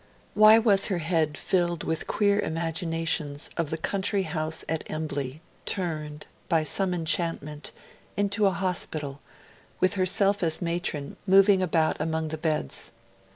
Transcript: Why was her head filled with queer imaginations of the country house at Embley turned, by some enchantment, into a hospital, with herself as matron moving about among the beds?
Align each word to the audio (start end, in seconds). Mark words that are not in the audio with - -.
Why 0.33 0.57
was 0.57 0.87
her 0.87 0.97
head 0.97 1.37
filled 1.37 1.83
with 1.83 2.07
queer 2.07 2.39
imaginations 2.39 3.51
of 3.55 3.69
the 3.69 3.77
country 3.77 4.23
house 4.23 4.65
at 4.67 4.83
Embley 4.89 5.41
turned, 5.67 6.25
by 6.49 6.63
some 6.63 6.91
enchantment, 6.95 7.71
into 8.17 8.47
a 8.47 8.49
hospital, 8.51 9.21
with 9.79 9.93
herself 9.93 10.41
as 10.41 10.59
matron 10.59 11.17
moving 11.27 11.61
about 11.61 12.01
among 12.01 12.29
the 12.29 12.39
beds? 12.39 12.93